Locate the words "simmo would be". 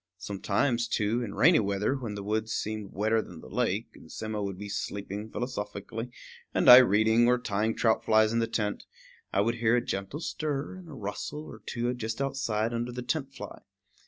4.11-4.67